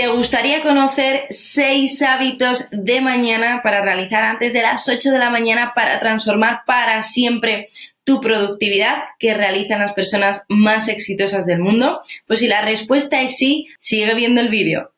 ¿Te 0.00 0.08
gustaría 0.08 0.62
conocer 0.62 1.26
seis 1.28 2.00
hábitos 2.00 2.68
de 2.70 3.02
mañana 3.02 3.60
para 3.62 3.82
realizar 3.82 4.24
antes 4.24 4.54
de 4.54 4.62
las 4.62 4.88
8 4.88 5.10
de 5.10 5.18
la 5.18 5.28
mañana 5.28 5.74
para 5.74 6.00
transformar 6.00 6.62
para 6.66 7.02
siempre 7.02 7.66
tu 8.02 8.18
productividad 8.18 8.96
que 9.18 9.34
realizan 9.34 9.80
las 9.80 9.92
personas 9.92 10.46
más 10.48 10.88
exitosas 10.88 11.44
del 11.44 11.58
mundo? 11.58 12.00
Pues 12.26 12.40
si 12.40 12.48
la 12.48 12.62
respuesta 12.62 13.20
es 13.20 13.36
sí, 13.36 13.66
sigue 13.78 14.14
viendo 14.14 14.40
el 14.40 14.48
vídeo. 14.48 14.90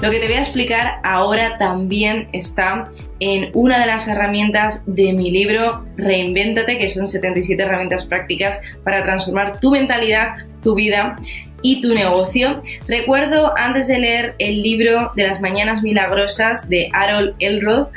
Lo 0.00 0.10
que 0.10 0.18
te 0.18 0.26
voy 0.26 0.36
a 0.36 0.40
explicar 0.40 1.00
ahora 1.04 1.58
también 1.58 2.28
está 2.32 2.90
en 3.20 3.50
una 3.52 3.78
de 3.78 3.86
las 3.86 4.08
herramientas 4.08 4.82
de 4.86 5.12
mi 5.12 5.30
libro 5.30 5.84
Reinvéntate, 5.98 6.78
que 6.78 6.88
son 6.88 7.06
77 7.06 7.62
herramientas 7.62 8.06
prácticas 8.06 8.58
para 8.82 9.02
transformar 9.02 9.60
tu 9.60 9.70
mentalidad, 9.70 10.36
tu 10.62 10.74
vida 10.74 11.18
y 11.60 11.82
tu 11.82 11.92
negocio. 11.92 12.62
Recuerdo 12.88 13.52
antes 13.58 13.88
de 13.88 13.98
leer 13.98 14.34
el 14.38 14.62
libro 14.62 15.12
de 15.16 15.24
las 15.24 15.42
mañanas 15.42 15.82
milagrosas 15.82 16.70
de 16.70 16.88
Harold 16.94 17.34
Elrod, 17.38 17.88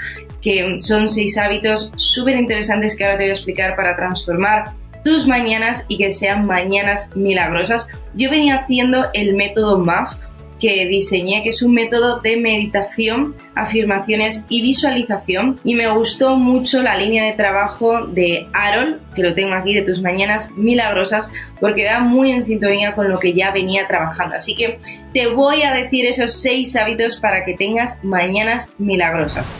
que 0.41 0.75
son 0.81 1.07
seis 1.07 1.37
hábitos 1.37 1.93
súper 1.95 2.35
interesantes 2.35 2.97
que 2.97 3.05
ahora 3.05 3.17
te 3.17 3.23
voy 3.23 3.29
a 3.29 3.33
explicar 3.33 3.77
para 3.77 3.95
transformar 3.95 4.73
tus 5.05 5.25
mañanas 5.25 5.85
y 5.87 5.97
que 5.97 6.11
sean 6.11 6.45
mañanas 6.45 7.09
milagrosas. 7.15 7.87
Yo 8.13 8.29
venía 8.29 8.57
haciendo 8.57 9.07
el 9.13 9.35
método 9.35 9.77
MAF 9.77 10.15
que 10.63 10.87
diseñé, 10.87 11.43
que 11.43 11.49
es 11.49 11.61
un 11.61 11.73
método 11.73 12.21
de 12.21 12.37
meditación, 12.37 13.35
afirmaciones 13.53 14.45
y 14.47 14.61
visualización. 14.61 15.59
Y 15.65 15.75
me 15.75 15.89
gustó 15.89 16.37
mucho 16.37 16.81
la 16.81 16.95
línea 16.95 17.25
de 17.25 17.33
trabajo 17.33 18.07
de 18.07 18.47
Aaron, 18.53 19.01
que 19.13 19.23
lo 19.23 19.33
tengo 19.33 19.55
aquí 19.55 19.73
de 19.73 19.81
tus 19.81 20.01
mañanas 20.01 20.51
milagrosas, 20.55 21.29
porque 21.59 21.85
va 21.85 21.99
muy 21.99 22.31
en 22.31 22.43
sintonía 22.43 22.95
con 22.95 23.09
lo 23.09 23.17
que 23.17 23.33
ya 23.33 23.51
venía 23.51 23.89
trabajando. 23.89 24.35
Así 24.35 24.55
que 24.55 24.79
te 25.13 25.27
voy 25.27 25.63
a 25.63 25.73
decir 25.73 26.05
esos 26.05 26.31
seis 26.31 26.73
hábitos 26.77 27.17
para 27.17 27.43
que 27.43 27.55
tengas 27.55 28.01
mañanas 28.01 28.69
milagrosas. 28.77 29.51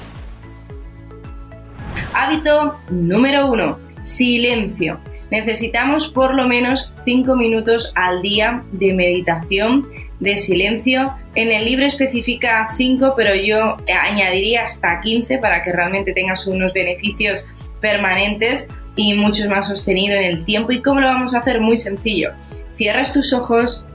Hábito 2.14 2.80
número 2.90 3.52
uno, 3.52 3.78
silencio. 4.04 5.02
Necesitamos 5.32 6.08
por 6.08 6.36
lo 6.36 6.48
menos 6.48 6.94
5 7.06 7.36
minutos 7.36 7.92
al 7.96 8.22
día 8.22 8.62
de 8.72 8.94
meditación 8.94 9.88
de 10.24 10.38
silencio. 10.38 11.14
En 11.36 11.52
el 11.52 11.66
libro 11.66 11.86
especifica 11.86 12.70
5, 12.76 13.14
pero 13.16 13.36
yo 13.36 13.78
añadiría 13.94 14.64
hasta 14.64 15.02
15 15.02 15.38
para 15.38 15.62
que 15.62 15.74
realmente 15.74 16.14
tengas 16.14 16.48
unos 16.48 16.74
beneficios 16.74 17.48
permanentes 17.82 18.70
y 18.96 19.14
mucho 19.14 19.50
más 19.50 19.68
sostenido 19.68 20.16
en 20.16 20.24
el 20.24 20.46
tiempo. 20.46 20.72
¿Y 20.72 20.82
cómo 20.82 21.02
lo 21.02 21.08
vamos 21.08 21.36
a 21.36 21.40
hacer? 21.40 21.60
Muy 21.60 21.78
sencillo. 21.78 22.32
Cierras 22.76 23.14
tus 23.14 23.34
ojos, 23.34 23.86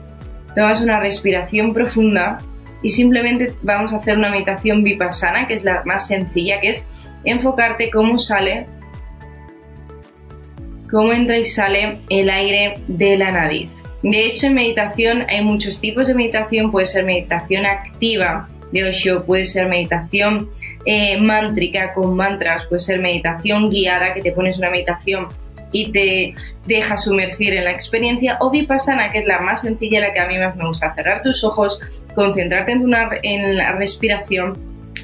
tomas 0.55 0.81
una 0.81 0.99
respiración 0.99 1.73
profunda 1.73 2.37
y 2.83 2.91
simplemente 2.91 3.55
vamos 3.63 3.91
a 3.91 3.97
hacer 3.97 4.17
una 4.17 4.29
meditación 4.29 4.83
vipassana, 4.83 5.47
que 5.47 5.55
es 5.55 5.63
la 5.63 5.81
más 5.85 6.07
sencilla, 6.07 6.59
que 6.61 6.69
es 6.69 6.87
enfocarte 7.23 7.89
cómo 7.89 8.17
sale, 8.19 8.67
cómo 10.89 11.11
entra 11.11 11.37
y 11.37 11.45
sale 11.45 11.99
el 12.09 12.29
aire 12.29 12.75
de 12.87 13.17
la 13.17 13.31
nariz. 13.31 13.69
De 14.03 14.25
hecho, 14.25 14.47
en 14.47 14.53
meditación 14.53 15.25
hay 15.27 15.43
muchos 15.43 15.81
tipos 15.81 16.07
de 16.07 16.13
meditación. 16.13 16.71
Puede 16.71 16.87
ser 16.87 17.05
meditación 17.05 17.65
activa 17.65 18.47
de 18.71 18.87
Osho, 18.87 19.25
puede 19.25 19.45
ser 19.45 19.67
meditación 19.67 20.49
eh, 20.85 21.19
mántrica 21.19 21.93
con 21.93 22.15
mantras, 22.15 22.65
puede 22.65 22.79
ser 22.79 22.99
meditación 22.99 23.69
guiada, 23.69 24.13
que 24.13 24.21
te 24.21 24.31
pones 24.31 24.57
una 24.57 24.69
meditación 24.69 25.27
y 25.71 25.91
te 25.91 26.33
deja 26.65 26.97
sumergir 26.97 27.53
en 27.53 27.65
la 27.65 27.71
experiencia, 27.71 28.37
o 28.41 28.49
vipassana, 28.49 29.11
que 29.11 29.19
es 29.19 29.25
la 29.25 29.39
más 29.39 29.61
sencilla, 29.61 29.99
la 29.99 30.13
que 30.13 30.19
a 30.19 30.27
mí 30.27 30.37
más 30.37 30.55
me 30.55 30.65
gusta, 30.65 30.93
cerrar 30.93 31.21
tus 31.21 31.43
ojos, 31.43 31.79
concentrarte 32.15 32.71
en, 32.71 32.85
en 33.23 33.57
la 33.57 33.73
respiración, 33.73 34.57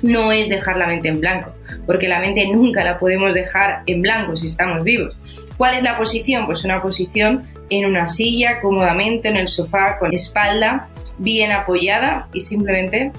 no 0.05 0.31
es 0.31 0.49
dejar 0.49 0.77
la 0.77 0.87
mente 0.87 1.07
en 1.09 1.19
blanco, 1.19 1.51
porque 1.85 2.07
la 2.07 2.19
mente 2.19 2.47
nunca 2.47 2.83
la 2.83 2.99
podemos 2.99 3.33
dejar 3.33 3.81
en 3.87 4.01
blanco 4.01 4.35
si 4.35 4.45
estamos 4.45 4.83
vivos. 4.83 5.47
¿Cuál 5.57 5.75
es 5.75 5.83
la 5.83 5.97
posición? 5.97 6.45
Pues 6.45 6.63
una 6.63 6.81
posición 6.81 7.45
en 7.69 7.87
una 7.87 8.05
silla, 8.05 8.61
cómodamente, 8.61 9.29
en 9.29 9.37
el 9.37 9.47
sofá, 9.47 9.97
con 9.97 10.13
espalda 10.13 10.87
bien 11.17 11.51
apoyada 11.51 12.27
y 12.33 12.41
simplemente 12.41 13.11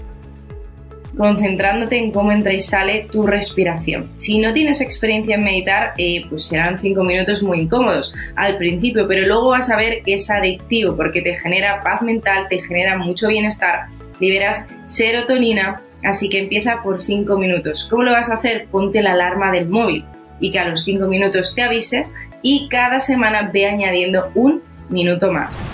concentrándote 1.16 1.96
en 1.96 2.12
cómo 2.12 2.30
entra 2.30 2.52
y 2.52 2.60
sale 2.60 3.08
tu 3.10 3.26
respiración. 3.26 4.12
Si 4.18 4.38
no 4.38 4.52
tienes 4.52 4.82
experiencia 4.82 5.36
en 5.36 5.44
meditar, 5.44 5.94
eh, 5.96 6.24
pues 6.28 6.44
serán 6.44 6.78
cinco 6.78 7.02
minutos 7.04 7.42
muy 7.42 7.60
incómodos 7.60 8.12
al 8.36 8.58
principio, 8.58 9.08
pero 9.08 9.26
luego 9.26 9.48
vas 9.48 9.70
a 9.70 9.76
ver 9.76 10.02
que 10.02 10.14
es 10.14 10.28
adictivo 10.30 10.94
porque 10.94 11.22
te 11.22 11.36
genera 11.36 11.80
paz 11.82 12.02
mental, 12.02 12.46
te 12.48 12.60
genera 12.60 12.98
mucho 12.98 13.28
bienestar, 13.28 13.86
liberas 14.20 14.66
serotonina, 14.84 15.80
así 16.04 16.28
que 16.28 16.38
empieza 16.38 16.82
por 16.82 17.00
cinco 17.00 17.38
minutos. 17.38 17.86
¿Cómo 17.90 18.02
lo 18.02 18.12
vas 18.12 18.30
a 18.30 18.36
hacer? 18.36 18.66
Ponte 18.70 19.02
la 19.02 19.12
alarma 19.12 19.50
del 19.50 19.68
móvil 19.68 20.04
y 20.40 20.50
que 20.50 20.58
a 20.58 20.68
los 20.68 20.84
cinco 20.84 21.06
minutos 21.06 21.54
te 21.54 21.62
avise 21.62 22.06
y 22.42 22.68
cada 22.68 23.00
semana 23.00 23.50
ve 23.52 23.66
añadiendo 23.66 24.30
un 24.34 24.62
minuto 24.88 25.32
más. 25.32 25.68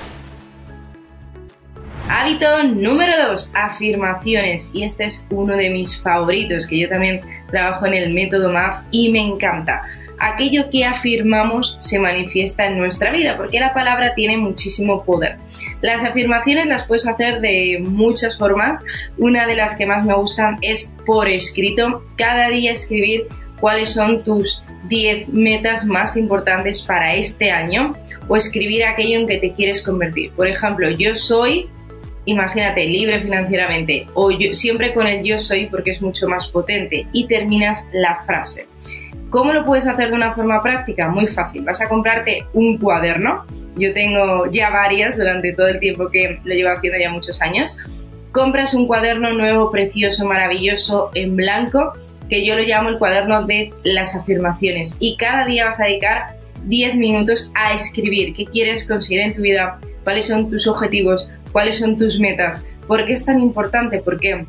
Hábito 2.09 2.63
número 2.65 3.13
2, 3.29 3.53
afirmaciones. 3.55 4.71
Y 4.75 4.85
este 4.85 5.05
es 5.05 5.25
uno 5.31 5.57
de 5.57 5.71
mis 5.71 6.01
favoritos, 6.01 6.67
que 6.67 6.81
yo 6.81 6.89
también 6.89 7.21
trabajo 7.51 7.87
en 7.87 7.95
el 7.95 8.13
método 8.13 8.53
MAF 8.53 8.81
y 8.91 9.11
me 9.11 9.21
encanta. 9.21 9.83
Aquello 10.25 10.71
que 10.71 10.85
afirmamos 10.85 11.77
se 11.81 11.99
manifiesta 11.99 12.67
en 12.67 12.79
nuestra 12.79 13.11
vida, 13.11 13.37
porque 13.37 13.59
la 13.59 13.75
palabra 13.75 14.15
tiene 14.15 14.37
muchísimo 14.37 15.05
poder. 15.05 15.37
Las 15.81 16.05
afirmaciones 16.05 16.67
las 16.67 16.87
puedes 16.87 17.09
hacer 17.09 17.41
de 17.41 17.83
muchas 17.85 18.39
formas. 18.39 18.79
Una 19.19 19.49
de 19.49 19.57
las 19.57 19.75
que 19.75 19.85
más 19.85 20.05
me 20.05 20.15
gustan 20.15 20.59
es 20.63 20.93
por 21.05 21.29
escrito. 21.29 22.05
Cada 22.17 22.51
día 22.51 22.71
escribir 22.71 23.27
cuáles 23.59 23.91
son 23.91 24.23
tus 24.23 24.63
10 24.89 25.31
metas 25.31 25.85
más 25.85 26.17
importantes 26.17 26.83
para 26.83 27.17
este 27.17 27.51
año 27.51 27.93
o 28.29 28.37
escribir 28.37 28.85
aquello 28.85 29.19
en 29.19 29.27
que 29.27 29.39
te 29.39 29.53
quieres 29.55 29.83
convertir. 29.83 30.31
Por 30.33 30.47
ejemplo, 30.47 30.89
yo 30.89 31.17
soy, 31.17 31.69
imagínate, 32.27 32.87
libre 32.87 33.21
financieramente 33.23 34.07
o 34.15 34.31
yo, 34.31 34.55
siempre 34.55 34.95
con 34.95 35.09
el 35.09 35.25
yo 35.25 35.37
soy 35.37 35.67
porque 35.67 35.91
es 35.91 36.01
mucho 36.01 36.29
más 36.29 36.47
potente 36.47 37.09
y 37.13 37.27
terminas 37.27 37.89
la 37.93 38.23
frase. 38.25 38.69
¿Cómo 39.33 39.55
lo 39.55 39.65
puedes 39.65 39.87
hacer 39.87 40.11
de 40.11 40.15
una 40.15 40.35
forma 40.35 40.61
práctica? 40.61 41.09
Muy 41.09 41.27
fácil. 41.27 41.65
Vas 41.65 41.81
a 41.81 41.89
comprarte 41.89 42.45
un 42.53 42.77
cuaderno. 42.77 43.47
Yo 43.77 43.95
tengo 43.95 44.45
ya 44.51 44.69
varias 44.69 45.17
durante 45.17 45.55
todo 45.55 45.69
el 45.69 45.81
tiempo 45.81 46.09
que 46.09 46.39
lo 46.45 46.55
llevo 46.55 46.69
haciendo 46.69 46.99
ya 47.01 47.11
muchos 47.11 47.41
años. 47.41 47.79
Compras 48.31 48.75
un 48.75 48.87
cuaderno 48.87 49.33
nuevo, 49.33 49.71
precioso, 49.71 50.27
maravilloso, 50.27 51.11
en 51.15 51.35
blanco 51.35 51.95
que 52.29 52.47
yo 52.47 52.57
lo 52.57 52.63
llamo 52.63 52.91
el 52.91 52.99
cuaderno 52.99 53.47
de 53.47 53.73
las 53.85 54.15
afirmaciones 54.15 54.99
y 55.01 55.17
cada 55.17 55.47
día 55.47 55.65
vas 55.65 55.81
a 55.81 55.85
dedicar 55.85 56.35
10 56.65 56.97
minutos 56.97 57.51
a 57.55 57.73
escribir 57.73 58.35
qué 58.35 58.45
quieres 58.45 58.87
conseguir 58.87 59.21
en 59.21 59.35
tu 59.35 59.41
vida, 59.41 59.79
cuáles 60.05 60.27
son 60.27 60.51
tus 60.51 60.67
objetivos, 60.67 61.27
cuáles 61.53 61.79
son 61.79 61.97
tus 61.97 62.21
metas. 62.21 62.63
¿Por 62.87 63.07
qué 63.07 63.15
es 63.15 63.25
tan 63.25 63.41
importante? 63.41 64.03
Porque 64.05 64.45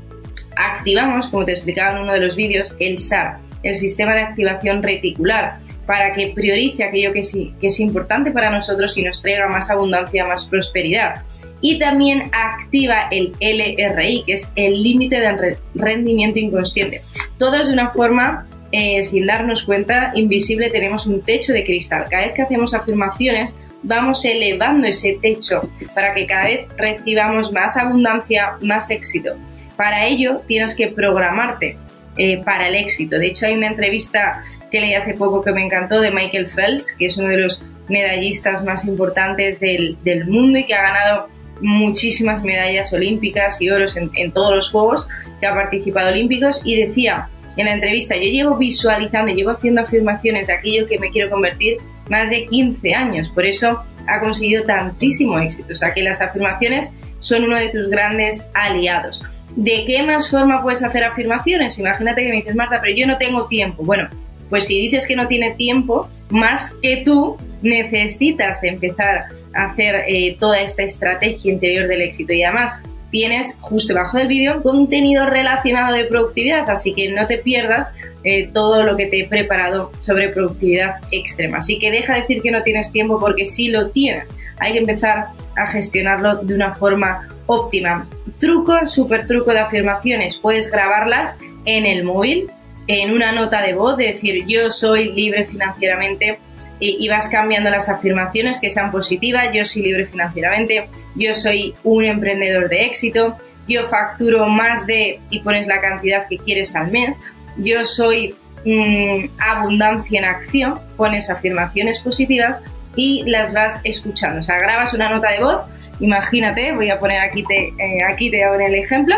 activamos, 0.57 1.29
como 1.29 1.45
te 1.45 1.53
explicaba 1.53 1.95
en 1.95 2.03
uno 2.03 2.11
de 2.11 2.19
los 2.19 2.35
vídeos, 2.35 2.75
el 2.79 3.00
SAR, 3.00 3.39
el 3.63 3.75
sistema 3.75 4.13
de 4.13 4.21
activación 4.21 4.83
reticular, 4.83 5.60
para 5.86 6.13
que 6.13 6.31
priorice 6.36 6.83
aquello 6.83 7.12
que, 7.13 7.21
es 7.62 7.80
importante 7.80 8.31
para 8.31 8.51
nosotros 8.51 8.98
y 8.98 9.04
nos 9.04 9.21
traiga 9.21 9.48
más 9.48 9.69
abundancia, 9.69 10.25
más 10.25 10.45
prosperidad 10.48 11.24
y 11.62 11.80
también 11.80 12.30
activa 12.33 13.07
el 13.10 13.33
LRI, 13.39 14.24
que 14.25 14.33
es 14.33 14.51
el 14.56 14.83
límite 14.83 15.21
de 15.21 15.57
rendimiento 15.75 16.38
inconsciente. 16.38 17.01
Todo 17.38 17.51
de 17.51 17.71
una 17.71 17.89
forma, 17.92 18.45
eh, 18.74 19.01
sin 19.06 19.25
darnos 19.25 19.63
cuenta, 19.63 20.12
invisible, 20.13 20.69
tenemos 20.71 21.07
un 21.07 21.21
techo 21.21 21.54
de 21.54 21.63
cristal. 21.63 22.07
Cada 22.10 22.25
vez 22.25 22.33
que 22.36 22.42
hacemos 22.42 22.74
afirmaciones, 22.74 23.56
vamos 23.81 24.25
elevando 24.25 24.88
ese 24.88 25.18
techo 25.21 25.62
para 25.95 26.13
que 26.13 26.27
cada 26.27 26.45
vez 26.45 26.68
recibamos 26.75 27.54
más 27.54 27.77
abundancia, 27.77 28.57
más 28.60 28.89
éxito. 28.89 29.36
Para 29.77 30.06
ello 30.06 30.42
tienes 30.48 30.75
que 30.75 30.89
programarte 30.89 31.77
eh, 32.18 32.42
para 32.44 32.68
el 32.68 32.75
éxito. 32.75 33.18
De 33.18 33.27
hecho, 33.27 33.48
hay 33.48 33.54
una 33.54 33.68
entrevista 33.68 34.44
que 34.71 34.81
leí 34.81 34.94
hace 34.94 35.13
poco 35.13 35.44
que 35.44 35.51
me 35.51 35.63
encantó 35.63 36.00
de 36.00 36.12
Michael 36.12 36.48
Phelps, 36.48 36.95
que 36.98 37.06
es 37.06 37.18
uno 37.18 37.30
de 37.30 37.38
los 37.38 37.63
medallistas 37.89 38.63
más 38.63 38.86
importantes 38.86 39.60
del, 39.60 39.98
del 40.04 40.25
mundo 40.25 40.60
y 40.60 40.65
que 40.65 40.74
ha 40.74 40.81
ganado 40.81 41.27
muchísimas 41.62 42.44
medallas 42.44 42.92
olímpicas 42.94 43.62
y 43.62 43.69
oros 43.69 43.95
en, 43.98 44.10
en 44.15 44.31
todos 44.31 44.56
los 44.56 44.71
Juegos 44.71 45.07
que 45.39 45.45
ha 45.45 45.54
participado 45.54 46.10
olímpicos 46.10 46.62
y 46.65 46.75
decía 46.81 47.30
en 47.56 47.65
la 47.65 47.74
entrevista, 47.74 48.15
yo 48.15 48.24
llevo 48.24 48.57
visualizando, 48.57 49.31
llevo 49.31 49.51
haciendo 49.51 49.81
afirmaciones 49.81 50.48
de 50.48 50.54
aquello 50.54 50.88
que 50.88 50.98
me 50.98 51.12
quiero 51.12 51.30
convertir 51.30 51.77
más 52.10 52.30
de 52.31 52.48
15 52.48 52.94
años, 52.95 53.30
por 53.30 53.45
eso 53.45 53.83
ha 54.07 54.19
conseguido 54.19 54.63
tantísimo 54.63 55.39
éxito, 55.39 55.74
o 55.74 55.75
sea 55.75 55.94
que 55.94 56.01
las 56.01 56.21
afirmaciones 56.21 56.92
son 57.19 57.44
uno 57.44 57.57
de 57.57 57.69
tus 57.69 57.89
grandes 57.89 58.48
aliados. 58.54 59.21
¿De 59.55 59.85
qué 59.85 60.03
más 60.03 60.29
forma 60.29 60.61
puedes 60.63 60.83
hacer 60.83 61.03
afirmaciones? 61.03 61.77
Imagínate 61.77 62.23
que 62.23 62.29
me 62.29 62.35
dices, 62.38 62.55
Marta, 62.55 62.79
pero 62.81 62.95
yo 62.95 63.05
no 63.05 63.17
tengo 63.17 63.47
tiempo. 63.47 63.83
Bueno, 63.83 64.09
pues 64.50 64.65
si 64.65 64.79
dices 64.79 65.07
que 65.07 65.15
no 65.15 65.27
tiene 65.27 65.53
tiempo, 65.55 66.09
más 66.29 66.75
que 66.81 67.03
tú 67.05 67.38
necesitas 67.61 68.63
empezar 68.63 69.25
a 69.55 69.65
hacer 69.65 70.03
eh, 70.07 70.35
toda 70.39 70.59
esta 70.59 70.83
estrategia 70.83 71.53
interior 71.53 71.88
del 71.88 72.01
éxito. 72.01 72.33
Y 72.33 72.44
además, 72.44 72.75
tienes 73.13 73.55
justo 73.61 73.94
debajo 73.94 74.17
del 74.17 74.27
vídeo 74.27 74.63
contenido 74.63 75.27
relacionado 75.27 75.94
de 75.95 76.05
productividad, 76.05 76.67
así 76.69 76.94
que 76.95 77.11
no 77.11 77.27
te 77.27 77.38
pierdas 77.38 77.94
eh, 78.23 78.50
todo 78.51 78.81
lo 78.83 78.97
que 78.97 79.05
te 79.05 79.21
he 79.21 79.27
preparado 79.27 79.91
sobre 80.00 80.29
productividad 80.29 80.95
extrema. 81.11 81.59
Así 81.59 81.77
que 81.77 81.91
deja 81.91 82.15
de 82.15 82.21
decir 82.21 82.41
que 82.41 82.50
no 82.50 82.63
tienes 82.63 82.91
tiempo 82.91 83.19
porque 83.19 83.45
sí 83.45 83.69
lo 83.69 83.91
tienes. 83.91 84.33
Hay 84.59 84.73
que 84.73 84.79
empezar 84.79 85.27
a 85.55 85.67
gestionarlo 85.67 86.38
de 86.38 86.55
una 86.55 86.73
forma 86.73 87.29
óptima. 87.45 88.07
Truco, 88.44 88.86
super 88.88 89.25
truco 89.25 89.54
de 89.54 89.62
afirmaciones. 89.62 90.36
Puedes 90.36 90.69
grabarlas 90.69 91.40
en 91.63 91.86
el 91.86 92.04
móvil, 92.04 92.51
en 92.88 93.13
una 93.13 93.31
nota 93.31 93.62
de 93.62 93.74
voz, 93.74 93.95
de 93.95 94.07
decir 94.07 94.44
yo 94.45 94.69
soy 94.69 95.13
libre 95.13 95.45
financieramente 95.45 96.40
y, 96.78 97.07
vas 97.07 97.30
cambiando 97.30 97.69
las 97.69 97.88
afirmaciones 97.88 98.60
que 98.60 98.69
sean 98.69 98.92
positivas, 98.92 99.45
yo 99.54 99.63
soy 99.63 99.84
libre 99.84 100.07
financieramente, 100.07 100.90
yo 101.16 101.34
soy 101.34 101.74
un 101.86 102.04
emprendedor 102.04 102.68
de 102.68 102.84
éxito, 102.84 103.38
yo 103.66 103.86
facturo 103.86 104.46
más 104.46 104.86
de 104.86 105.22
y 105.30 105.39
pones 105.39 105.66
la 105.66 105.80
cantidad 105.80 106.28
que 106.28 106.38
quieres 106.38 106.75
al 106.75 106.92
mes, 106.92 107.18
yo 107.56 107.86
soy 107.86 108.36
mm, 108.66 109.25
abundancia 109.39 110.19
en 110.19 110.25
acción, 110.25 110.81
pones 110.98 111.30
afirmaciones 111.30 112.01
positivas 112.01 112.60
y 112.95 113.24
las 113.25 113.54
vas 113.54 113.81
escuchando. 113.84 114.40
O 114.40 114.44
sea, 114.44 114.57
grabas 114.60 114.94
una 114.94 115.10
nota 115.10 115.31
de 115.31 115.40
voz, 115.40 115.62
imagínate, 116.00 116.74
voy 116.74 116.90
a 116.90 117.00
poner 117.00 117.22
aquí 117.22 117.44
te, 117.44 117.69
eh, 117.69 118.04
aquí 118.07 118.30
te 118.30 118.44
hago 118.44 118.56
el 118.56 118.75
ejemplo, 118.75 119.16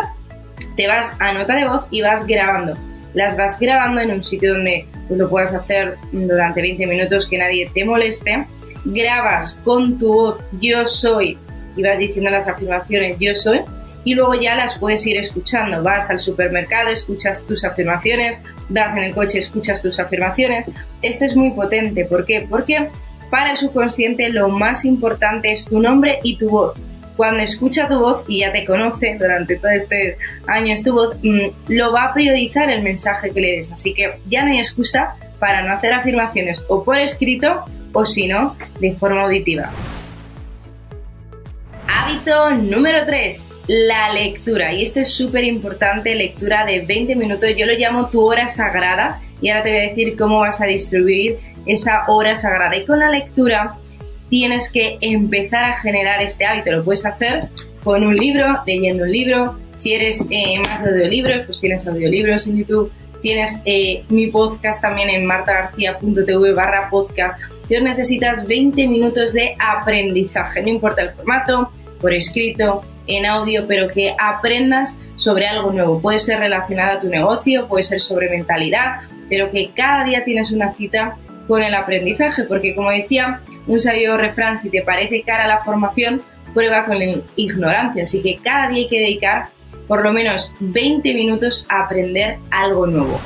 te 0.76 0.88
vas 0.88 1.16
a 1.20 1.34
nota 1.34 1.56
de 1.56 1.68
voz 1.68 1.86
y 1.92 2.02
vas 2.02 2.26
grabando 2.26 2.78
las 3.16 3.36
vas 3.36 3.60
grabando 3.60 4.02
en 4.02 4.12
un 4.12 4.22
sitio 4.22 4.54
donde 4.54 4.86
lo 5.10 5.30
puedas 5.30 5.54
hacer 5.54 5.98
durante 6.12 6.62
20 6.62 6.86
minutos 6.86 7.28
que 7.28 7.38
nadie 7.38 7.70
te 7.74 7.84
moleste, 7.86 8.46
grabas 8.84 9.58
con 9.64 9.98
tu 9.98 10.14
voz 10.14 10.40
yo 10.60 10.86
soy 10.86 11.38
y 11.76 11.82
vas 11.82 11.98
diciendo 11.98 12.30
las 12.30 12.48
afirmaciones 12.48 13.18
yo 13.20 13.34
soy 13.34 13.62
y 14.04 14.14
luego 14.14 14.36
ya 14.36 14.56
las 14.56 14.78
puedes 14.78 15.06
ir 15.08 15.18
escuchando. 15.18 15.82
Vas 15.82 16.12
al 16.12 16.20
supermercado, 16.20 16.90
escuchas 16.90 17.44
tus 17.48 17.66
afirmaciones, 17.66 18.40
vas 18.70 18.96
en 18.96 19.04
el 19.04 19.16
coche, 19.16 19.40
escuchas 19.40 19.82
tus 19.82 20.00
afirmaciones. 20.00 20.68
Esto 21.02 21.26
es 21.26 21.36
muy 21.36 21.50
potente. 21.52 22.06
¿Por 22.06 22.24
qué? 22.24 22.46
Porque 22.48 22.90
para 23.30 23.52
el 23.52 23.58
subconsciente 23.58 24.30
lo 24.30 24.50
más 24.50 24.86
importante 24.86 25.54
es 25.54 25.66
tu 25.66 25.80
nombre 25.80 26.20
y 26.24 26.38
tu 26.38 26.50
voz 26.50 26.76
cuando 27.16 27.42
escucha 27.42 27.88
tu 27.88 28.00
voz 28.00 28.24
y 28.28 28.40
ya 28.40 28.52
te 28.52 28.66
conoce 28.66 29.16
durante 29.20 29.56
todo 29.58 29.72
este 29.72 30.18
año 30.48 30.76
tu 30.84 30.94
voz, 30.94 31.16
mm, 31.22 31.48
lo 31.70 31.92
va 31.94 32.06
a 32.06 32.14
priorizar 32.14 32.70
el 32.70 32.84
mensaje 32.84 33.32
que 33.32 33.42
le 33.42 33.58
des. 33.58 33.72
Así 33.72 33.94
que 33.94 34.12
ya 34.28 34.44
no 34.44 34.52
hay 34.52 34.60
excusa 34.60 35.16
para 35.40 35.62
no 35.62 35.74
hacer 35.74 35.94
afirmaciones 35.94 36.62
o 36.68 36.84
por 36.84 36.98
escrito 36.98 37.64
o 37.94 38.06
si 38.06 38.28
no, 38.28 38.58
de 38.80 38.94
forma 38.94 39.24
auditiva. 39.24 39.72
Hábito 41.88 42.52
número 42.56 43.06
3, 43.06 43.46
la 43.68 44.12
lectura. 44.14 44.74
Y 44.74 44.84
esto 44.84 45.00
es 45.00 45.12
súper 45.12 45.46
importante, 45.46 46.14
lectura 46.14 46.66
de 46.66 46.82
20 46.82 47.16
minutos. 47.16 47.50
Yo 47.58 47.66
lo 47.66 47.74
llamo 47.74 48.10
tu 48.10 48.22
hora 48.22 48.48
sagrada 48.48 49.22
y 49.42 49.50
ahora 49.50 49.64
te 49.64 49.70
voy 49.70 49.80
a 49.80 49.90
decir 49.90 50.18
cómo 50.18 50.40
vas 50.40 50.60
a 50.62 50.66
distribuir 50.66 51.40
esa 51.66 52.04
hora 52.08 52.36
sagrada. 52.36 52.76
Y 52.76 52.86
con 52.86 53.00
la 53.00 53.10
lectura 53.10 53.78
tienes 54.30 54.72
que 54.72 54.98
empezar 55.02 55.66
a 55.66 55.78
generar 55.78 56.22
este 56.22 56.46
hábito. 56.46 56.72
Lo 56.72 56.84
puedes 56.84 57.06
hacer 57.06 57.48
con 57.84 58.06
un 58.06 58.16
libro, 58.16 58.62
leyendo 58.66 59.04
un 59.04 59.12
libro. 59.12 59.58
Si 59.78 59.94
eres 59.94 60.26
eh, 60.30 60.60
más 60.60 60.84
de 60.84 60.92
audiolibros, 60.92 61.42
pues 61.46 61.60
tienes 61.60 61.86
audiolibros 61.86 62.48
en 62.48 62.58
YouTube. 62.58 62.92
Tienes 63.22 63.60
eh, 63.66 64.04
mi 64.10 64.28
podcast 64.28 64.82
también 64.82 65.10
en 65.10 65.26
martagarcía.tv 65.26 66.54
barra 66.54 66.90
podcast. 66.90 67.40
Pero 67.68 67.84
necesitas 67.84 68.46
20 68.46 68.88
minutos 68.88 69.34
de 69.34 69.56
aprendizaje, 69.60 70.62
no 70.62 70.70
importa 70.70 71.02
el 71.02 71.12
formato, 71.12 71.72
por 72.00 72.14
escrito, 72.14 72.84
en 73.08 73.26
audio, 73.26 73.66
pero 73.68 73.88
que 73.88 74.16
aprendas 74.20 74.98
sobre 75.16 75.48
algo 75.48 75.72
nuevo. 75.72 76.02
Puede 76.02 76.20
ser 76.20 76.40
relacionado 76.40 76.98
a 76.98 77.00
tu 77.00 77.10
negocio, 77.10 77.68
puede 77.68 77.84
ser 77.84 78.02
sobre 78.02 78.30
mentalidad, 78.30 79.02
pero 79.30 79.50
que 79.50 79.72
cada 79.76 80.04
día 80.04 80.24
tienes 80.24 80.52
una 80.52 80.74
cita 80.74 81.18
con 81.48 81.62
el 81.62 81.74
aprendizaje, 81.74 82.44
porque 82.44 82.76
como 82.76 82.92
decía 82.92 83.42
un 83.68 83.80
sabio 83.80 84.18
refrán, 84.18 84.58
si 84.58 84.70
te 84.70 84.82
parece 84.82 85.22
cara 85.22 85.48
la 85.48 85.64
formación, 85.64 86.22
prueba 86.54 86.86
con 86.86 86.98
la 86.98 87.22
ignorancia. 87.36 88.04
Así 88.04 88.22
que 88.22 88.38
cada 88.38 88.70
día 88.70 88.80
hay 88.80 88.88
que 88.88 89.00
dedicar 89.00 89.50
por 89.88 90.04
lo 90.04 90.12
menos 90.14 90.52
20 90.60 91.14
minutos 91.14 91.66
a 91.70 91.84
aprender 91.84 92.38
algo 92.52 92.88
nuevo. 92.88 93.20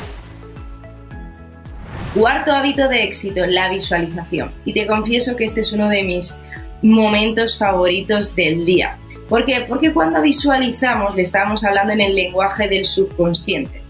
Cuarto 2.13 2.51
hábito 2.51 2.89
de 2.89 3.03
éxito, 3.03 3.45
la 3.45 3.69
visualización. 3.69 4.51
Y 4.65 4.73
te 4.73 4.87
confieso 4.87 5.35
que 5.35 5.45
este 5.45 5.61
es 5.61 5.71
uno 5.71 5.87
de 5.89 6.03
mis 6.03 6.37
momentos 6.81 7.57
favoritos 7.57 8.35
del 8.35 8.65
día. 8.65 8.97
¿Por 9.29 9.45
qué? 9.45 9.65
Porque 9.67 9.93
cuando 9.93 10.21
visualizamos 10.21 11.15
le 11.15 11.21
estamos 11.21 11.63
hablando 11.63 11.93
en 11.93 12.01
el 12.01 12.15
lenguaje 12.15 12.67
del 12.67 12.85
subconsciente. 12.85 13.81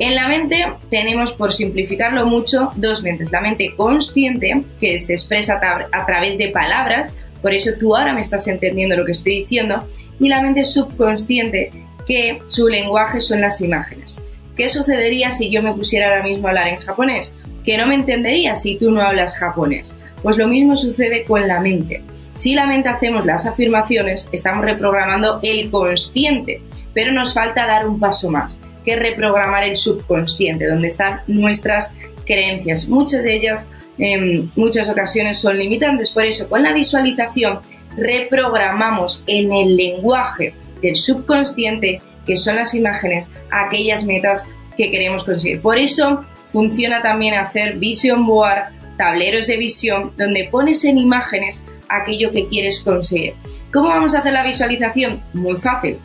En 0.00 0.14
la 0.14 0.28
mente 0.28 0.64
tenemos, 0.88 1.30
por 1.30 1.52
simplificarlo 1.52 2.24
mucho, 2.24 2.70
dos 2.76 3.02
mentes. 3.02 3.32
La 3.32 3.42
mente 3.42 3.74
consciente, 3.76 4.64
que 4.80 4.98
se 4.98 5.12
expresa 5.12 5.60
a 5.92 6.06
través 6.06 6.38
de 6.38 6.48
palabras, 6.48 7.12
por 7.42 7.52
eso 7.52 7.72
tú 7.78 7.94
ahora 7.94 8.14
me 8.14 8.22
estás 8.22 8.48
entendiendo 8.48 8.96
lo 8.96 9.04
que 9.04 9.12
estoy 9.12 9.40
diciendo, 9.40 9.86
y 10.18 10.30
la 10.30 10.40
mente 10.40 10.64
subconsciente, 10.64 11.70
que 12.06 12.40
su 12.46 12.66
lenguaje 12.66 13.20
son 13.20 13.42
las 13.42 13.60
imágenes. 13.60 14.16
¿Qué 14.56 14.70
sucedería 14.70 15.30
si 15.30 15.50
yo 15.50 15.62
me 15.62 15.74
pusiera 15.74 16.08
ahora 16.08 16.22
mismo 16.22 16.46
a 16.46 16.50
hablar 16.50 16.68
en 16.68 16.80
japonés? 16.80 17.30
Que 17.62 17.76
no 17.76 17.86
me 17.86 17.94
entendería 17.94 18.56
si 18.56 18.76
tú 18.76 18.90
no 18.90 19.02
hablas 19.02 19.38
japonés. 19.38 19.94
Pues 20.22 20.38
lo 20.38 20.48
mismo 20.48 20.76
sucede 20.76 21.24
con 21.24 21.46
la 21.46 21.60
mente. 21.60 22.02
Si 22.36 22.54
la 22.54 22.66
mente 22.66 22.88
hacemos 22.88 23.26
las 23.26 23.44
afirmaciones, 23.44 24.30
estamos 24.32 24.64
reprogramando 24.64 25.40
el 25.42 25.68
consciente, 25.70 26.62
pero 26.94 27.12
nos 27.12 27.34
falta 27.34 27.66
dar 27.66 27.86
un 27.86 28.00
paso 28.00 28.30
más 28.30 28.58
que 28.84 28.96
reprogramar 28.96 29.64
el 29.64 29.76
subconsciente, 29.76 30.66
donde 30.66 30.88
están 30.88 31.20
nuestras 31.26 31.96
creencias. 32.24 32.88
Muchas 32.88 33.24
de 33.24 33.36
ellas 33.36 33.66
en 33.98 34.50
muchas 34.56 34.88
ocasiones 34.88 35.38
son 35.38 35.58
limitantes, 35.58 36.10
por 36.10 36.24
eso 36.24 36.48
con 36.48 36.62
la 36.62 36.72
visualización 36.72 37.60
reprogramamos 37.96 39.22
en 39.26 39.52
el 39.52 39.76
lenguaje 39.76 40.54
del 40.80 40.96
subconsciente, 40.96 42.00
que 42.26 42.36
son 42.36 42.56
las 42.56 42.74
imágenes, 42.74 43.28
aquellas 43.50 44.04
metas 44.04 44.46
que 44.76 44.90
queremos 44.90 45.24
conseguir. 45.24 45.60
Por 45.60 45.78
eso 45.78 46.24
funciona 46.52 47.02
también 47.02 47.34
hacer 47.34 47.78
vision 47.78 48.26
board, 48.26 48.72
tableros 48.96 49.46
de 49.46 49.56
visión, 49.56 50.12
donde 50.16 50.48
pones 50.50 50.84
en 50.84 50.98
imágenes 50.98 51.62
aquello 51.88 52.30
que 52.30 52.46
quieres 52.48 52.80
conseguir. 52.80 53.34
¿Cómo 53.72 53.88
vamos 53.88 54.14
a 54.14 54.20
hacer 54.20 54.32
la 54.32 54.44
visualización? 54.44 55.22
Muy 55.34 55.56
fácil. 55.56 55.98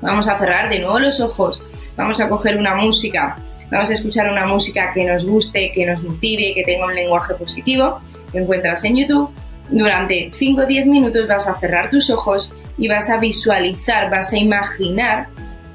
Vamos 0.00 0.28
a 0.28 0.38
cerrar 0.38 0.68
de 0.70 0.78
nuevo 0.78 0.98
los 0.98 1.20
ojos, 1.20 1.62
vamos 1.98 2.20
a 2.20 2.28
coger 2.28 2.56
una 2.56 2.76
música, 2.76 3.36
vamos 3.70 3.90
a 3.90 3.92
escuchar 3.92 4.30
una 4.30 4.46
música 4.46 4.92
que 4.94 5.04
nos 5.04 5.26
guste, 5.26 5.72
que 5.74 5.84
nos 5.84 6.02
motive, 6.02 6.54
que 6.54 6.62
tenga 6.62 6.86
un 6.86 6.94
lenguaje 6.94 7.34
positivo, 7.34 8.00
que 8.32 8.38
encuentras 8.38 8.84
en 8.84 8.96
YouTube. 8.96 9.30
Durante 9.68 10.30
5 10.32 10.62
o 10.62 10.66
10 10.66 10.86
minutos 10.86 11.28
vas 11.28 11.46
a 11.46 11.58
cerrar 11.58 11.90
tus 11.90 12.08
ojos 12.08 12.54
y 12.78 12.88
vas 12.88 13.10
a 13.10 13.18
visualizar, 13.18 14.10
vas 14.10 14.32
a 14.32 14.38
imaginar 14.38 15.26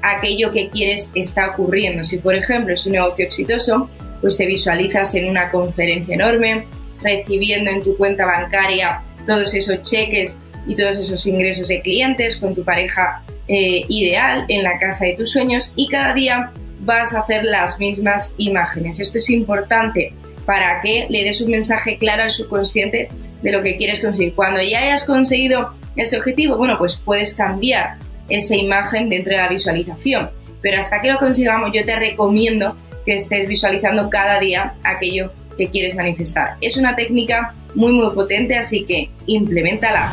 aquello 0.02 0.50
que 0.50 0.70
quieres 0.70 1.12
está 1.14 1.50
ocurriendo. 1.50 2.02
Si 2.02 2.18
por 2.18 2.34
ejemplo 2.34 2.74
es 2.74 2.84
un 2.86 2.92
negocio 2.92 3.26
exitoso, 3.26 3.88
pues 4.20 4.36
te 4.36 4.46
visualizas 4.46 5.14
en 5.14 5.28
una 5.28 5.50
conferencia 5.50 6.14
enorme, 6.14 6.66
recibiendo 7.02 7.70
en 7.70 7.82
tu 7.82 7.96
cuenta 7.96 8.24
bancaria 8.24 9.02
todos 9.26 9.54
esos 9.54 9.82
cheques 9.82 10.36
y 10.66 10.76
todos 10.76 10.98
esos 10.98 11.26
ingresos 11.26 11.68
de 11.68 11.80
clientes 11.80 12.36
con 12.36 12.54
tu 12.54 12.64
pareja 12.64 13.22
eh, 13.48 13.84
ideal 13.88 14.44
en 14.48 14.62
la 14.62 14.78
casa 14.78 15.04
de 15.04 15.14
tus 15.14 15.30
sueños 15.30 15.72
y 15.76 15.88
cada 15.88 16.14
día 16.14 16.50
vas 16.80 17.14
a 17.14 17.20
hacer 17.20 17.44
las 17.44 17.78
mismas 17.78 18.34
imágenes. 18.38 19.00
Esto 19.00 19.18
es 19.18 19.30
importante 19.30 20.12
para 20.46 20.80
que 20.80 21.06
le 21.08 21.24
des 21.24 21.40
un 21.40 21.50
mensaje 21.50 21.98
claro 21.98 22.22
al 22.22 22.30
subconsciente 22.30 23.08
de 23.42 23.52
lo 23.52 23.62
que 23.62 23.76
quieres 23.76 24.00
conseguir. 24.00 24.34
Cuando 24.34 24.60
ya 24.62 24.80
hayas 24.80 25.04
conseguido 25.04 25.72
ese 25.96 26.18
objetivo, 26.18 26.56
bueno, 26.56 26.76
pues 26.78 26.96
puedes 26.96 27.34
cambiar 27.34 27.96
esa 28.28 28.56
imagen 28.56 29.08
dentro 29.08 29.32
de 29.32 29.38
la 29.38 29.48
visualización. 29.48 30.30
Pero 30.60 30.78
hasta 30.78 31.00
que 31.00 31.12
lo 31.12 31.18
consigamos, 31.18 31.70
yo 31.72 31.84
te 31.84 31.96
recomiendo 31.96 32.76
que 33.04 33.14
estés 33.14 33.46
visualizando 33.46 34.08
cada 34.08 34.40
día 34.40 34.74
aquello 34.82 35.32
que 35.56 35.68
quieres 35.68 35.94
manifestar. 35.94 36.56
Es 36.60 36.76
una 36.76 36.96
técnica 36.96 37.54
muy 37.74 37.92
muy 37.92 38.14
potente, 38.14 38.56
así 38.56 38.84
que 38.84 39.10
implementala. 39.26 40.12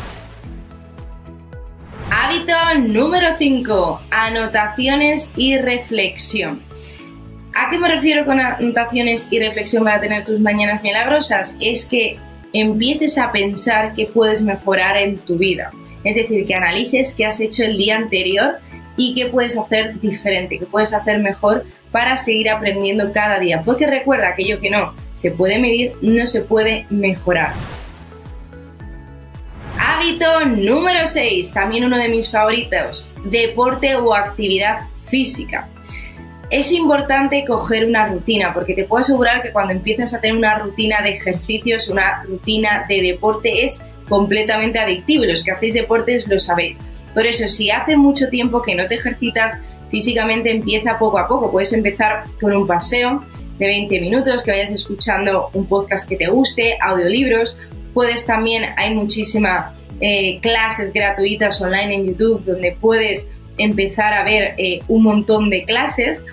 Hábito 2.14 2.52
número 2.88 3.38
5. 3.38 4.02
Anotaciones 4.10 5.32
y 5.34 5.56
reflexión. 5.56 6.60
¿A 7.54 7.70
qué 7.70 7.78
me 7.78 7.88
refiero 7.88 8.26
con 8.26 8.38
anotaciones 8.38 9.28
y 9.30 9.40
reflexión 9.40 9.82
para 9.84 9.98
tener 9.98 10.22
tus 10.22 10.38
mañanas 10.38 10.82
milagrosas? 10.82 11.56
Es 11.58 11.86
que 11.86 12.18
empieces 12.52 13.16
a 13.16 13.32
pensar 13.32 13.94
que 13.94 14.08
puedes 14.08 14.42
mejorar 14.42 14.98
en 14.98 15.16
tu 15.16 15.38
vida. 15.38 15.72
Es 16.04 16.14
decir, 16.14 16.44
que 16.44 16.54
analices 16.54 17.14
qué 17.14 17.24
has 17.24 17.40
hecho 17.40 17.64
el 17.64 17.78
día 17.78 17.96
anterior 17.96 18.58
y 18.98 19.14
qué 19.14 19.28
puedes 19.28 19.56
hacer 19.56 19.98
diferente, 19.98 20.58
qué 20.58 20.66
puedes 20.66 20.92
hacer 20.92 21.18
mejor 21.18 21.64
para 21.92 22.18
seguir 22.18 22.50
aprendiendo 22.50 23.10
cada 23.14 23.38
día. 23.38 23.62
Porque 23.64 23.86
recuerda 23.86 24.28
aquello 24.28 24.60
que 24.60 24.68
no 24.68 24.92
se 25.14 25.30
puede 25.30 25.58
medir, 25.58 25.94
no 26.02 26.26
se 26.26 26.42
puede 26.42 26.84
mejorar. 26.90 27.54
Hábito 30.02 30.44
número 30.46 31.06
6, 31.06 31.52
también 31.52 31.84
uno 31.84 31.96
de 31.96 32.08
mis 32.08 32.28
favoritos, 32.28 33.08
deporte 33.24 33.94
o 33.94 34.12
actividad 34.12 34.88
física. 35.06 35.68
Es 36.50 36.72
importante 36.72 37.44
coger 37.44 37.86
una 37.86 38.08
rutina 38.08 38.52
porque 38.52 38.74
te 38.74 38.82
puedo 38.82 39.02
asegurar 39.02 39.42
que 39.42 39.52
cuando 39.52 39.72
empiezas 39.72 40.12
a 40.12 40.20
tener 40.20 40.36
una 40.36 40.58
rutina 40.58 41.02
de 41.02 41.10
ejercicios, 41.10 41.88
una 41.88 42.24
rutina 42.24 42.84
de 42.88 43.00
deporte 43.00 43.64
es 43.64 43.80
completamente 44.08 44.80
adictivo 44.80 45.24
los 45.24 45.44
que 45.44 45.52
hacéis 45.52 45.74
deportes 45.74 46.26
lo 46.26 46.36
sabéis. 46.36 46.78
Por 47.14 47.24
eso, 47.24 47.46
si 47.46 47.70
hace 47.70 47.96
mucho 47.96 48.28
tiempo 48.28 48.60
que 48.60 48.74
no 48.74 48.88
te 48.88 48.96
ejercitas 48.96 49.56
físicamente, 49.92 50.50
empieza 50.50 50.98
poco 50.98 51.18
a 51.18 51.28
poco. 51.28 51.52
Puedes 51.52 51.72
empezar 51.74 52.24
con 52.40 52.56
un 52.56 52.66
paseo 52.66 53.24
de 53.60 53.66
20 53.66 54.00
minutos, 54.00 54.42
que 54.42 54.50
vayas 54.50 54.72
escuchando 54.72 55.50
un 55.52 55.64
podcast 55.66 56.08
que 56.08 56.16
te 56.16 56.26
guste, 56.26 56.76
audiolibros 56.80 57.56
Puedes 57.94 58.24
también, 58.24 58.64
hay 58.76 58.94
muchísimas 58.94 59.74
eh, 60.04 60.40
clases 60.40 60.92
gratuitas 60.92 61.60
online 61.60 61.94
en 61.94 62.06
YouTube 62.08 62.44
donde 62.44 62.76
puedes 62.80 63.28
empezar 63.56 64.12
a 64.12 64.24
ver 64.24 64.54
eh, 64.58 64.80
un 64.88 65.04
montón 65.04 65.48
de 65.48 65.64
clases, 65.64 66.24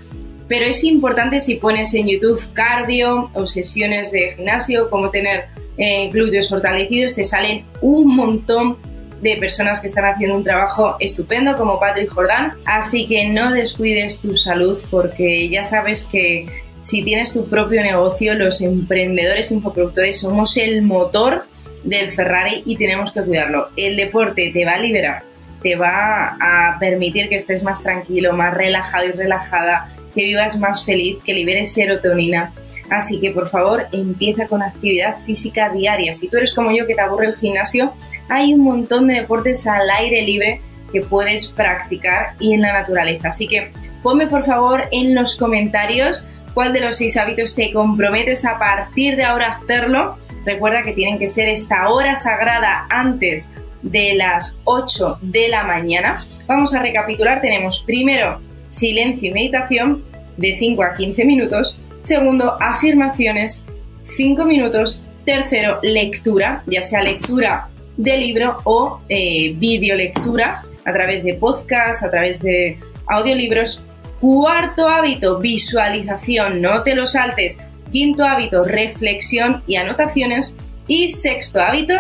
pero 0.48 0.66
es 0.66 0.84
importante 0.84 1.40
si 1.40 1.56
pones 1.56 1.94
en 1.94 2.08
YouTube 2.08 2.42
cardio 2.54 3.30
o 3.36 3.46
sesiones 3.46 4.12
de 4.12 4.34
gimnasio, 4.36 4.90
cómo 4.90 5.12
tener 5.12 5.46
eh, 5.78 6.10
glúteos 6.12 6.50
fortalecidos, 6.50 7.14
te 7.14 7.24
salen 7.24 7.64
un 7.82 8.16
montón 8.16 8.78
de 9.22 9.36
personas 9.36 9.80
que 9.80 9.86
están 9.86 10.06
haciendo 10.06 10.38
un 10.38 10.44
trabajo 10.44 10.96
estupendo 11.00 11.56
como 11.56 11.80
Patrick 11.80 12.10
Jordan, 12.10 12.54
así 12.66 13.06
que 13.06 13.28
no 13.28 13.52
descuides 13.54 14.18
tu 14.18 14.36
salud 14.36 14.80
porque 14.90 15.48
ya 15.48 15.64
sabes 15.64 16.06
que 16.06 16.48
si 16.82 17.04
tienes 17.04 17.34
tu 17.34 17.46
propio 17.48 17.84
negocio, 17.84 18.34
los 18.34 18.62
emprendedores 18.62 19.52
infoproductores 19.52 20.22
somos 20.22 20.58
el 20.58 20.82
motor 20.82 21.44
del 21.84 22.10
Ferrari 22.12 22.64
y 22.66 22.78
tenemos 22.78 23.12
que 23.12 23.22
cuidarlo. 23.22 23.70
El 23.76 23.96
deporte 23.96 24.52
te 24.54 24.66
va 24.66 24.74
a 24.74 24.80
liberar, 24.80 25.24
te 25.62 25.76
va 25.76 26.38
a 26.40 26.78
permitir 26.80 27.30
que 27.30 27.36
estés 27.36 27.64
más 27.64 27.82
tranquilo, 27.82 28.34
más 28.34 28.56
relajado 28.56 29.06
y 29.06 29.12
relajada, 29.12 29.94
que 30.14 30.24
vivas 30.24 30.58
más 30.58 30.86
feliz, 30.86 31.18
que 31.24 31.34
liberes 31.34 31.74
serotonina. 31.74 32.54
Así 32.90 33.20
que 33.20 33.32
por 33.32 33.50
favor 33.50 33.88
empieza 33.92 34.48
con 34.48 34.64
actividad 34.64 35.18
física 35.26 35.70
diaria. 35.70 36.12
Si 36.12 36.28
tú 36.28 36.38
eres 36.38 36.54
como 36.54 36.72
yo 36.72 36.88
que 36.88 36.96
te 36.96 37.02
aburre 37.02 37.28
el 37.28 37.38
gimnasio, 37.38 37.94
hay 38.30 38.54
un 38.54 38.62
montón 38.62 39.08
de 39.08 39.16
deportes 39.16 39.68
al 39.68 39.90
aire 39.90 40.22
libre 40.24 40.62
que 40.92 41.02
puedes 41.02 41.48
practicar 41.48 42.34
y 42.40 42.54
en 42.54 42.62
la 42.62 42.74
naturaleza. 42.74 43.30
Así 43.30 43.48
que 43.48 43.72
ponme 44.02 44.26
por 44.26 44.44
favor 44.44 44.86
en 44.92 45.14
los 45.14 45.36
comentarios 45.36 46.24
cuál 46.54 46.74
de 46.74 46.82
los 46.82 46.98
seis 46.98 47.16
hábitos 47.18 47.56
te 47.56 47.72
comprometes 47.72 48.46
a 48.46 48.58
partir 48.58 49.16
de 49.16 49.24
ahora 49.24 49.54
a 49.54 49.58
hacerlo 49.58 50.18
Recuerda 50.46 50.84
que 50.84 50.94
tienen 50.94 51.20
que 51.20 51.28
ser 51.28 51.50
esta 51.50 51.90
hora 51.90 52.16
sagrada 52.16 52.88
antes 52.90 53.48
de 53.82 54.14
las 54.16 54.56
8 54.66 55.20
de 55.22 55.50
la 55.50 55.64
mañana. 55.64 56.18
Vamos 56.48 56.74
a 56.74 56.82
recapitular. 56.82 57.42
Tenemos 57.42 57.84
primero 57.84 58.40
silencio 58.70 59.30
y 59.30 59.34
meditación 59.34 60.04
de 60.38 60.58
5 60.58 60.84
a 60.84 60.96
15 60.96 61.26
minutos. 61.26 61.78
Segundo, 62.02 62.58
afirmaciones 62.62 63.66
5 64.04 64.46
minutos. 64.46 65.02
Tercero, 65.26 65.80
lectura, 65.84 66.64
ya 66.66 66.82
sea 66.82 67.04
lectura 67.04 67.68
de 67.98 68.18
libro 68.18 68.58
o 68.64 69.02
eh, 69.10 69.54
videolectura 69.58 70.64
a 70.86 70.94
través 70.94 71.24
de 71.24 71.34
podcast, 71.36 72.04
a 72.04 72.10
través 72.10 72.42
de 72.42 72.80
audiolibros. 73.08 73.82
Cuarto 74.20 74.88
hábito, 74.88 75.40
visualización, 75.40 76.62
no 76.62 76.84
te 76.84 76.96
lo 76.96 77.06
saltes. 77.06 77.58
Quinto 77.92 78.26
hábito, 78.26 78.64
reflexión 78.64 79.64
y 79.68 79.78
anotaciones. 79.78 80.56
Y 80.88 81.10
sexto 81.10 81.62
hábito, 81.62 81.94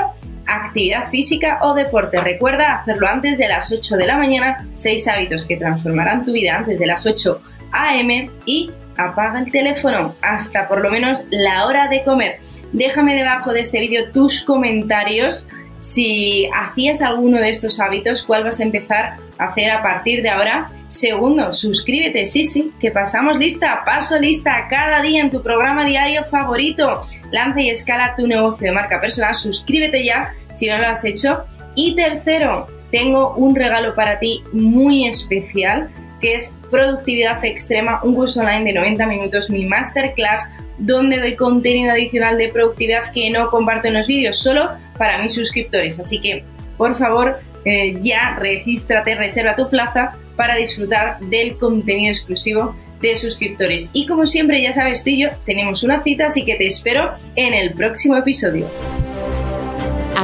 actividad 0.47 1.09
física 1.09 1.59
o 1.61 1.73
deporte. 1.73 2.19
Recuerda 2.19 2.75
hacerlo 2.75 3.07
antes 3.07 3.37
de 3.37 3.47
las 3.47 3.71
8 3.71 3.97
de 3.97 4.07
la 4.07 4.17
mañana. 4.17 4.67
Seis 4.75 5.07
hábitos 5.07 5.45
que 5.45 5.57
transformarán 5.57 6.25
tu 6.25 6.31
vida 6.31 6.57
antes 6.57 6.79
de 6.79 6.87
las 6.87 7.05
8 7.05 7.41
a.m. 7.71 8.29
Y 8.45 8.71
apaga 8.97 9.39
el 9.39 9.51
teléfono 9.51 10.15
hasta 10.21 10.67
por 10.67 10.81
lo 10.81 10.89
menos 10.89 11.27
la 11.29 11.65
hora 11.65 11.87
de 11.87 12.03
comer. 12.03 12.39
Déjame 12.73 13.15
debajo 13.15 13.53
de 13.53 13.61
este 13.61 13.79
vídeo 13.79 14.11
tus 14.11 14.41
comentarios 14.41 15.45
si 15.79 16.49
hacías 16.53 17.01
alguno 17.01 17.39
de 17.39 17.49
estos 17.49 17.79
hábitos, 17.79 18.21
cuál 18.23 18.43
vas 18.43 18.59
a 18.59 18.63
empezar 18.63 19.15
a 19.37 19.45
hacer 19.45 19.71
a 19.71 19.81
partir 19.81 20.21
de 20.21 20.29
ahora. 20.29 20.69
Segundo, 20.89 21.53
suscríbete, 21.53 22.25
sí, 22.25 22.43
sí, 22.43 22.71
que 22.79 22.91
pasamos 22.91 23.37
lista, 23.37 23.83
paso 23.85 24.19
lista 24.19 24.67
cada 24.69 25.01
día 25.01 25.21
en 25.21 25.31
tu 25.31 25.41
programa 25.41 25.85
diario 25.85 26.25
favorito. 26.25 27.07
Lanza 27.31 27.61
y 27.61 27.69
escala 27.69 28.15
tu 28.15 28.27
negocio 28.27 28.67
de 28.67 28.73
marca 28.73 28.99
personal, 28.99 29.33
suscríbete 29.33 30.05
ya 30.05 30.33
si 30.53 30.67
no 30.67 30.77
lo 30.77 30.87
has 30.87 31.05
hecho. 31.05 31.45
Y 31.75 31.95
tercero, 31.95 32.67
tengo 32.91 33.33
un 33.35 33.55
regalo 33.55 33.95
para 33.95 34.19
ti 34.19 34.43
muy 34.51 35.07
especial 35.07 35.89
que 36.19 36.35
es 36.35 36.53
Productividad 36.69 37.43
Extrema, 37.45 38.01
un 38.03 38.13
curso 38.13 38.41
online 38.41 38.65
de 38.65 38.73
90 38.73 39.05
minutos, 39.05 39.49
mi 39.49 39.65
masterclass 39.65 40.49
donde 40.79 41.19
doy 41.19 41.35
contenido 41.35 41.91
adicional 41.91 42.37
de 42.37 42.49
productividad 42.49 43.11
que 43.11 43.29
no 43.29 43.49
comparto 43.49 43.87
en 43.87 43.95
los 43.95 44.07
vídeos, 44.07 44.37
solo 44.37 44.71
para 44.97 45.17
mis 45.17 45.33
suscriptores. 45.33 45.99
Así 45.99 46.19
que, 46.19 46.43
por 46.77 46.97
favor, 46.97 47.39
eh, 47.65 47.97
ya 48.01 48.35
regístrate, 48.39 49.15
reserva 49.15 49.55
tu 49.55 49.69
plaza 49.69 50.13
para 50.35 50.55
disfrutar 50.55 51.19
del 51.19 51.57
contenido 51.57 52.11
exclusivo 52.11 52.75
de 53.01 53.15
suscriptores. 53.15 53.89
Y 53.93 54.07
como 54.07 54.25
siempre, 54.25 54.61
ya 54.61 54.73
sabes, 54.73 55.03
tú 55.03 55.09
y 55.09 55.23
yo 55.23 55.29
tenemos 55.45 55.83
una 55.83 56.03
cita, 56.03 56.27
así 56.27 56.45
que 56.45 56.55
te 56.55 56.65
espero 56.65 57.13
en 57.35 57.53
el 57.53 57.73
próximo 57.73 58.15
episodio. 58.17 58.67